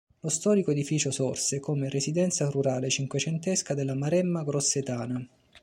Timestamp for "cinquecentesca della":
2.89-3.93